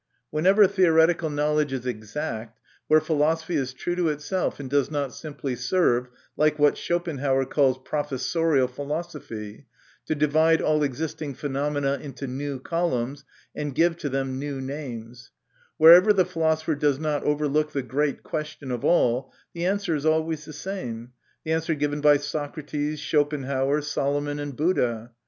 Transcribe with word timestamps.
Whenever 0.31 0.65
theoretical 0.65 1.29
know 1.29 1.53
MY 1.55 1.65
CONFESSION. 1.65 1.77
55 1.77 1.83
ledge 1.83 1.85
is 1.85 1.85
exact, 2.07 2.59
where 2.87 2.99
philosophy 3.01 3.55
is 3.55 3.71
true 3.71 3.95
to 3.95 4.09
itself, 4.09 4.59
and 4.59 4.67
does 4.67 4.89
not 4.89 5.13
simply 5.13 5.55
serve, 5.55 6.07
like 6.35 6.57
what 6.57 6.75
Schopenhauer 6.75 7.45
calls 7.45 7.77
"professorial 7.85 8.67
philosophy," 8.67 9.67
to 10.07 10.15
divide 10.15 10.59
all 10.59 10.81
existing 10.81 11.35
phenomena 11.35 11.99
into 12.01 12.25
new 12.25 12.59
columns, 12.59 13.25
and 13.53 13.75
give 13.75 13.95
to 13.97 14.09
them 14.09 14.39
new 14.39 14.59
names 14.59 15.29
wher 15.77 15.93
ever 15.93 16.11
the 16.11 16.25
philosopher 16.25 16.73
does 16.73 16.97
not 16.97 17.23
overlook 17.23 17.71
the 17.73 17.83
great 17.83 18.23
question 18.23 18.71
of 18.71 18.83
all, 18.83 19.31
the 19.53 19.67
answer 19.67 19.93
is 19.93 20.03
always 20.03 20.45
the 20.45 20.51
same 20.53 21.11
the 21.45 21.51
answer 21.51 21.75
given 21.75 22.01
by 22.01 22.17
Socrates, 22.17 22.99
Schopen 22.99 23.43
hauer, 23.43 23.83
Solomon, 23.83 24.39
and 24.39 24.55
Buddha. 24.55 25.11